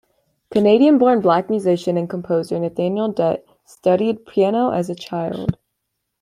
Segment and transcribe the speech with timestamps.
[0.49, 5.59] Canadian-born Black musician and composer Nathaniel Dett studied piano as a child.